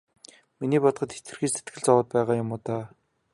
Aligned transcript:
Миний 0.59 0.79
бодоход 0.83 1.09
хэтэрхий 1.15 1.51
сэтгэл 1.51 1.83
зовоод 1.85 2.07
байгаа 2.13 2.39
юм 2.43 2.49
уу 2.53 2.59
даа. 2.65 2.83